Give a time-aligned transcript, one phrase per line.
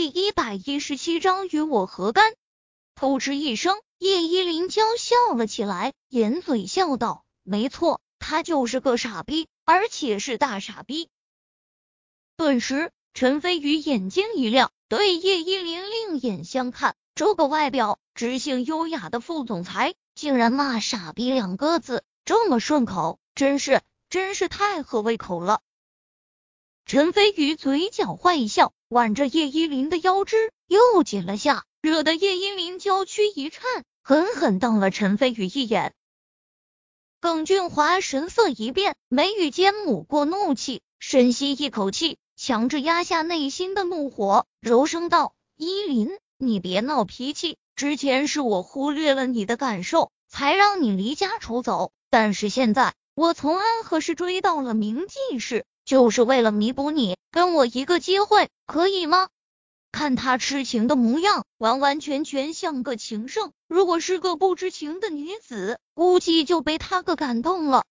[0.00, 2.32] 第一百一十七章与我何干？
[2.94, 11.08] 偷嗤一声，叶依林娇笑了起来，掩嘴笑道：“没错，他就是个傻逼，而且是大傻逼。”
[12.38, 16.94] 顿时，陈飞宇眼睛一亮，对叶依林另眼相看。
[17.16, 25.60] 这个外表知性优雅的副总裁，竟然骂“傻逼”两个字这么顺口，真是真是太合胃口了。
[26.88, 33.62] 陈飞宇嘴角坏笑，挽着叶依林的腰肢又紧了下，惹得叶依林娇躯一颤，
[34.02, 35.92] 狠狠瞪了陈飞宇一眼。
[37.20, 46.08] 耿俊华神色一变，眉宇间抹过怒气，深吸一口气，强制压下内心的怒火，柔声道：“依林。”
[46.40, 51.92] 你别闹脾气，之前是我忽略了你的感受，才让你离家出走。
[52.08, 59.30] 但是现在，我从安和市追到了明记市，就是为了弥补你，跟我一个机会，可以吗？
[59.90, 63.52] 看他痴情的模样，完完全全像个情圣。
[63.68, 67.86] 如果是个不知情的女子，估计就被他个感动了。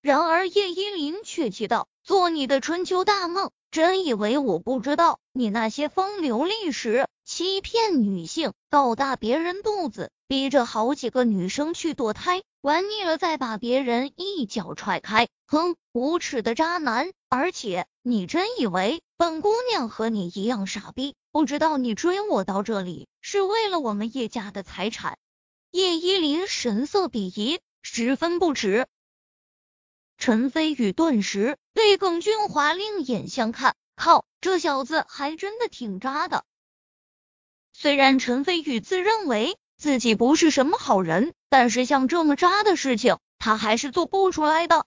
[0.00, 17.10] 然而叶依林却气道：“做你的春秋大梦，真以为我不知道你那些风流历史？”欺骗女性，倒大别人肚子，逼着好几个女生去堕胎，玩腻了再把别人一脚踹开，哼，无耻的渣男！
[17.28, 25.18] 而且你真以为本姑娘和你一样傻逼，不知道你追我到这里是为了我们叶家的财产？
[25.72, 28.86] 叶依林神色鄙夷，十分不耻。
[30.16, 36.44] 陈飞宇顿时对耿俊华另眼相看，靠，这小子还真的挺渣的。
[37.72, 44.84] 虽然陈飞宇自认为自己不是什么好人，但是像这么渣的事情，他还是做不出来的。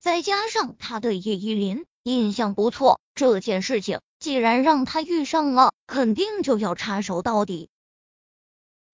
[0.00, 7.68] 再加上他对叶依林印象不错，这件事情既然让他遇上了，肯定就要插手到底。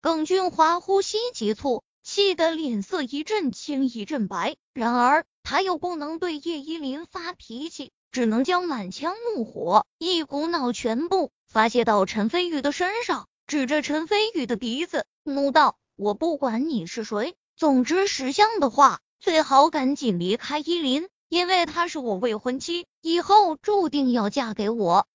[0.00, 11.30] 耿俊华呼吸急促，气得脸色一阵青一阵白，然而他又不能对叶依林发脾气，只能将满腔怒火一股脑全部。
[11.46, 25.06] 发泄到陈飞宇的身上，指着陈飞宇的鼻子怒道：“我不管你是谁，总之识相的话，最好赶紧离开依林，因为她是我未婚妻，以后注定要嫁给我。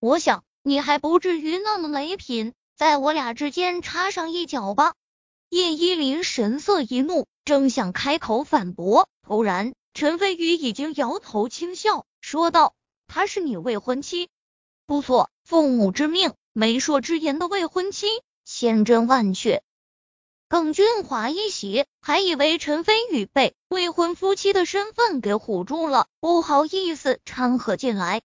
[0.00, 4.94] 我想你还不至于那么没品，在我俩之间插上一脚吧。”
[5.50, 12.74] 叶依林神色一怒，正想开口反驳，突然陈飞宇已经摇头轻笑，说道
[13.06, 14.30] ：“她是你未婚妻。”
[14.86, 18.06] 不错，父母之命，媒妁之言的未婚妻，
[18.44, 19.62] 千真万确。
[20.48, 28.20] 耿俊华一喜，还以为陈飞宇被未婚夫妻的身份给唬住了，不好意思掺和进来。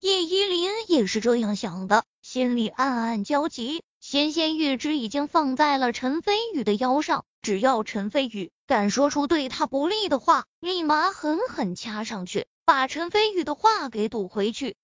[0.00, 3.84] 叶依林也是这样想的，心里暗暗焦急。
[4.00, 14.76] 纤纤玉指已经放在了陈飞宇的腰上，只要陈飞宇敢说出对他不利的话，立马狠狠掐上去，把陈飞宇的话给堵回去。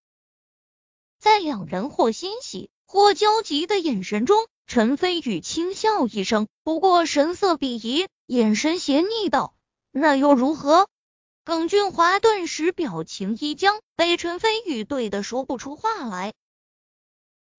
[1.23, 9.55] 在两人或欣喜或焦急的眼神中，陈飞宇轻笑一声，不过神色鄙夷，眼神邪逆道
[9.93, 10.89] ：“那又如何？”
[11.47, 16.35] 耿俊华顿时表情一僵，被陈飞宇怼的说不出话来。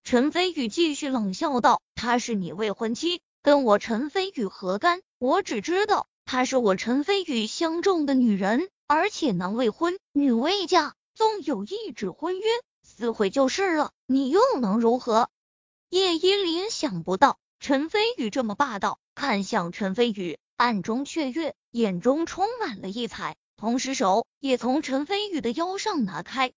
[0.03, 5.01] 陈飞宇继续冷笑道：“她是你未婚妻，跟我陈飞宇何干？
[5.19, 12.45] 我只知道她是我陈飞宇相中的女人，而且男未婚，女未嫁，纵有一纸婚约。”
[12.95, 15.31] 撕毁就是了，你又能如何？
[15.89, 26.53] 叶依林想不到陈飞宇这么霸道，看向陈飞宇，暗中雀跃，眼中充满了异彩，同时手也从陈飞宇的腰上拿开。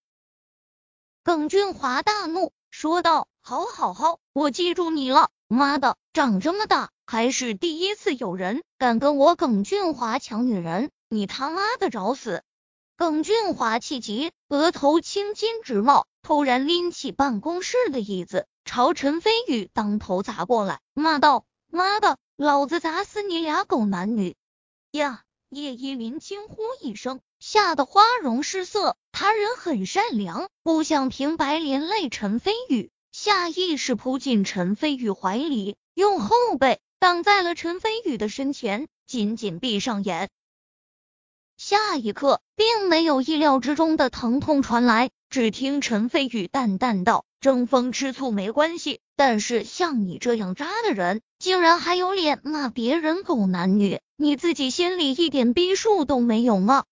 [1.23, 5.31] 耿俊华大怒，说道：“好好好，我记住你了！
[5.47, 12.43] 妈的，长这么大还是第一次有人敢跟我耿俊华抢女人，你他妈的找死！”
[12.95, 16.07] 耿俊华气急，额头青筋直冒。
[16.27, 24.35] 突然拎起办公室的椅子，朝陈飞宇当头砸过来，骂道：“妈的，老子砸死你俩狗男女！”
[24.91, 25.23] 呀！
[25.47, 28.97] 叶依林惊呼一声，吓得花容失色。
[29.13, 40.29] 他人很善良，不想平白连累陈飞宇，下意识扑进陈飞宇怀里，用后背挡在了陈飞宇的身前，紧紧闭上眼。
[41.55, 56.85] 下一刻，并没有意料之中的疼痛传来，只听陈飞宇淡淡道：“争风吃醋没关系，但是像你这样渣的人，竟然还有脸骂别人狗男女，你自己心里一点逼数都没有吗？”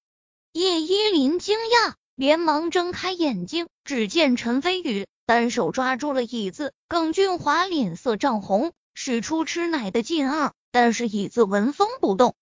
[0.51, 12.35] 叶依林惊讶，连忙睁开眼睛，只见陈飞宇单手抓住了椅子，耿俊华脸色涨红，使出吃奶的劲儿，但是椅子纹风不动。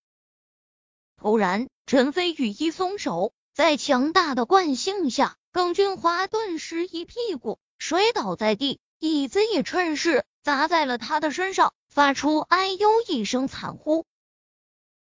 [1.18, 14.08] 突然，陈飞宇一松手，在强大的惯性下，耿俊华顿时一屁股摔倒在地，椅子也趁势砸在了他的身上，发出哎呦一声惨呼。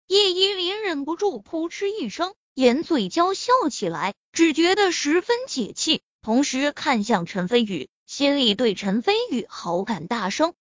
[0.08, 10.56] 叶依林忍不住扑哧一声，掩嘴娇笑起来，只觉得十分解气，同时看向陈飞宇，心里对陈飞宇好感大升。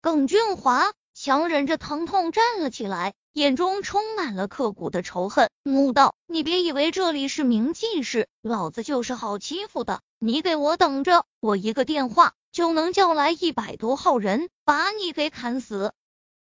[0.00, 3.14] 耿俊华强忍着疼痛站了起来。
[3.34, 10.02] 眼中充满了刻骨的仇恨，怒道：“你别以为这里是名记市，老子就是好欺负的！
[10.20, 15.92] 你给我等着，我一个电话就能叫来一百多号人，把你给砍死。”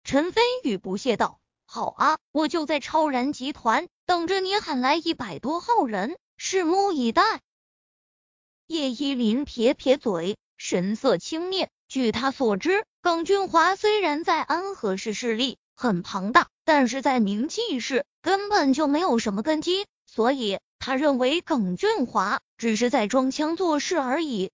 [0.04, 7.40] 陈飞宇不屑道：“好啊，我就在超然集团等着你喊来一百多号人，拭目以待。”
[8.68, 11.70] 叶依林撇撇嘴，神色轻蔑。
[11.88, 16.48] 据他所知，耿俊华虽然在安和市势力很庞大。
[16.64, 24.50] 但是在明记市根本就没有什么根基，所以他认为耿俊华只是在装腔作势而已。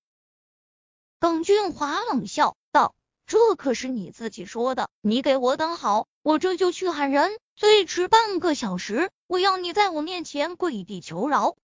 [1.19, 2.95] 耿俊华冷笑道
[3.27, 11.55] ：“这可是你自己说的，你给我等好，我这就去喊人，最迟半个小时，我要你在我面前跪地求饶。”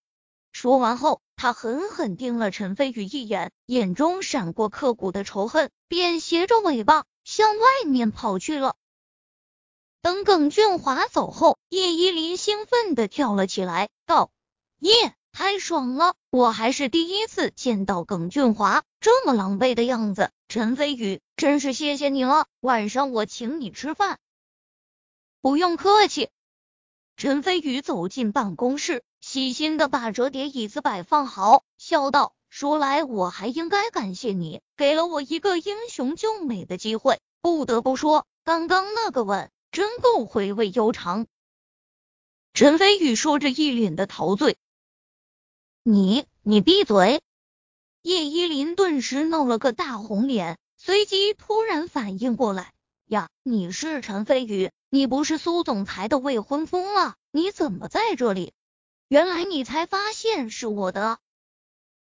[0.52, 8.76] 说完后，他狠狠盯了陈飞宇一眼，眼中闪过刻骨的仇恨，便斜着尾巴向外面跑去了。
[10.02, 14.30] 等耿俊华走后，叶依林兴奋的跳了起来，道
[14.78, 16.14] ：“耶，太爽了！
[16.30, 20.30] 我还是第一次见到耿俊华这么狼狈的样子。
[20.48, 24.18] 陈飞宇，真是谢谢你了，晚上我请你吃饭。”
[25.42, 26.30] 不用客气。
[27.16, 37.18] 陈飞宇走进办公室，细心的把折叠椅子摆放好，笑道：“说来我还应该感谢你，给了我一个英雄救美的机会。
[37.40, 41.26] 不得不说，刚刚那个吻……”真够回味悠长。
[42.54, 44.56] 陈飞宇说着，一脸的陶醉。
[45.82, 47.20] 你，你闭嘴！
[48.00, 52.72] 叶依林顿时闹了个大红脸，随即突然反应过来，
[53.04, 57.14] 呀，你是陈飞宇，你不是苏总裁的未婚夫吗？
[57.30, 58.54] 你怎么在这里？
[59.08, 61.18] 原来你才发现是我的。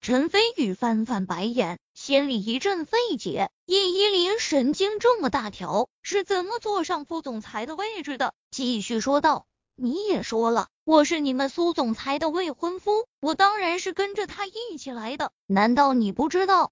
[0.01, 3.49] 陈飞宇翻翻白眼，心里一阵费解。
[3.65, 8.33] 叶依林神经这么大条，是怎么坐上副总裁的位置的？
[8.51, 15.31] 继续说道：“你也说了，我是你们苏总裁的未婚夫，我当然是跟着他一起来的。
[15.47, 16.71] 难道你不知道？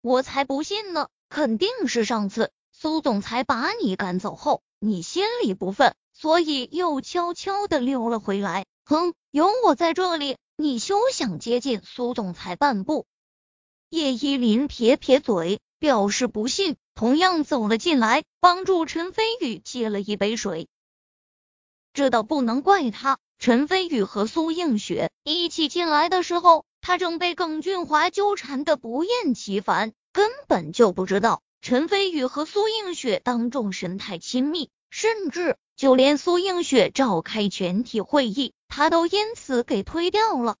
[0.00, 1.08] 我才不信呢！
[1.28, 8.66] 肯定是上次苏总裁把你赶走后，你心里不忿，所以又悄悄的溜了回来。
[8.84, 13.06] 哼，有我在这里。”你休想接近苏总裁半步！
[13.90, 20.66] 叶依林撇撇嘴，表示不信，同样走了进来，帮助陈飞宇接了一杯水。
[21.92, 38.54] 这倒不能怪他，陈飞宇和苏映雪一起进来的时候，他正被耿俊华纠缠的不厌其烦，根本就不知道陈飞宇和苏映雪当众神态亲密，甚至就连苏映雪召开全体会议。
[38.68, 40.56] 他都因此给推掉了。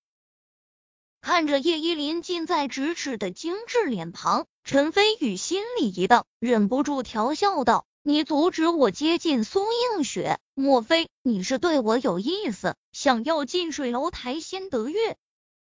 [1.20, 9.66] 看着叶依林近在咫尺的精致脸庞，陈飞宇心里一荡，忍不住调笑道：“你阻止我接近苏
[9.96, 15.16] 映雪，莫非你是对我有意思，想要近水楼台先得月？”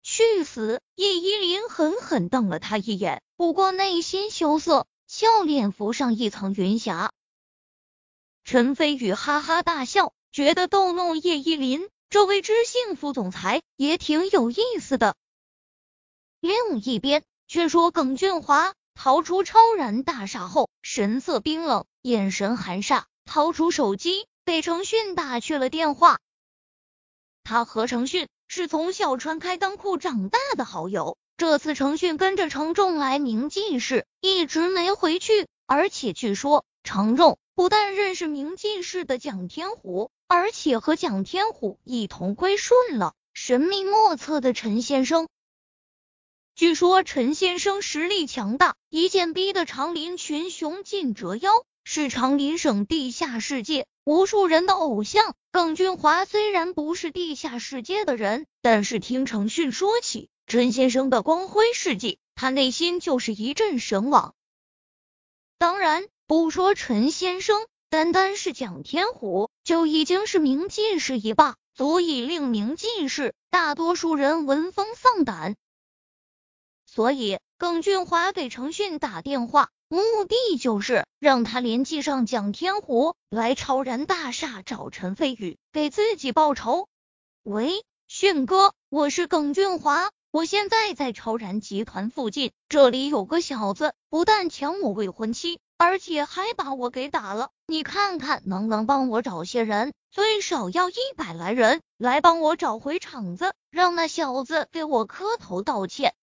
[0.03, 0.81] 去死！
[0.95, 7.13] 叶依林狠狠瞪了他一眼，不过内心羞涩，笑脸浮上一层云霞。
[8.45, 11.89] 陈飞宇哈哈大笑，觉得逗弄叶依林。
[12.09, 15.17] 这位知性副总裁也挺有意思的。
[16.41, 26.19] 另一边，却说耿俊华逃出超然大厦后，神色冰冷，眼神寒煞，掏出手机给程迅打去了电话。
[27.43, 40.11] 他和程迅是从小穿开裆裤长大的好友，这次程迅跟着程仲来明记市，一直没回去，而且据说程仲不但认识明记市的蒋天虎。
[40.29, 45.29] 而且和蒋天虎一同归顺了神秘莫测的陈先生。
[46.55, 51.51] 据说陈先生实力强大，一剑逼得长林群雄尽折腰，
[51.85, 55.35] 是长林省地下世界无数人的偶像。
[55.53, 64.35] 耿俊华虽然不是地下世界的人，但是听程迅说起陈先生的光辉事迹，他内心就是一阵神往。
[65.59, 67.67] 当然，不说陈先生。
[67.97, 75.57] 单单是蒋天虎就已经是名进士一霸，足以令名进士大多数人闻风丧胆。
[76.85, 86.91] 所以耿俊华给程迅打电话，目的就是让他联系上蒋天虎，来超然大厦找陈飞宇，给自己报仇。
[87.45, 90.11] 喂，迅哥，我是耿俊华。
[90.31, 97.51] 我现在在超然集团附近，这里有个小子，不但抢我未婚妻，而且还把我给打了。
[97.67, 106.15] 你看看能不能帮我找些人，最少要一百来人，来帮我找回场子，让那小子给我磕头道歉。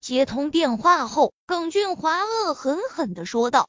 [0.00, 3.68] 接通电话后，耿俊华恶狠狠的说道。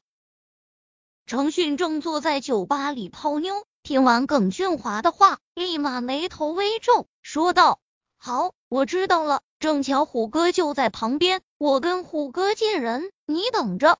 [1.26, 7.80] 程迅正坐在酒吧里泡妞，听完耿俊华的话，立马眉头微皱，说道。
[8.18, 9.42] 好，我知道了。
[9.58, 13.98] 正巧虎哥就在旁边，我跟虎哥见人，你等着。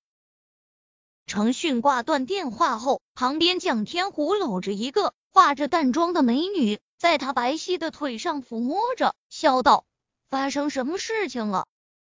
[1.26, 9.84] 程迅挂断电话后，旁边蒋天虎搂着一个化着淡妆的美女，在他白皙的腿上抚摸着，笑道
[10.30, 11.66] ：“发生什么事情了？”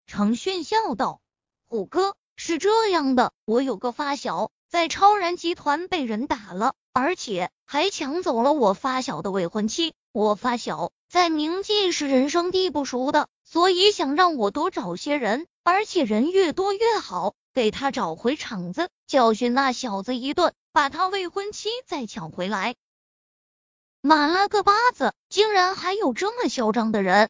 [0.07, 1.19] 程迅笑道
[1.67, 9.93] ：“虎哥，是这样的，我有个发小在超然集团被人打了，而且还抢走了我发小的未婚妻。
[10.13, 22.75] 我发小。”在冥界是人生地不熟的，所以想让我多找些人，而且人越多越好，给他找回场子，教训那小子一顿，把他未婚妻再抢回来。
[24.01, 27.29] 妈了个巴子，竟然还有这么嚣张的人！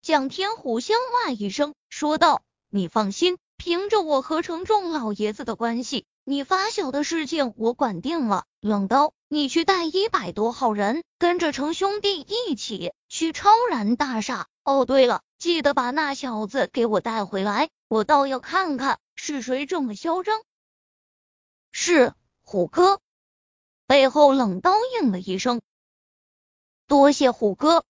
[0.00, 14.46] 蒋天虎相骂一声，说道：“你放心，凭着我和程仲老爷子的关系。”你发小的事情我管定了，冷刀，你去带一百多号人，跟着程兄弟一起去超然大厦。
[14.62, 20.42] 哦，对了，记得把那小子给我带回来，我倒要看看是谁这么嚣张。
[21.70, 22.12] 是
[22.42, 22.98] 虎哥，
[23.86, 25.60] 背后冷刀应了一声，
[26.88, 27.84] 多谢虎哥。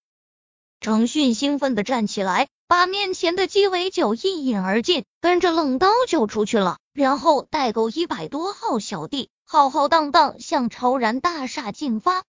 [0.78, 2.50] 程迅兴奋的站起来。
[2.66, 12.24] 把面前的鸡尾酒一饮而尽，跟着冷刀就出去了，然后带够一百多号小弟，浩浩荡荡向超然大厦进发。